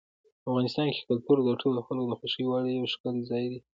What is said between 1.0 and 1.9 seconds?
کلتور د ټولو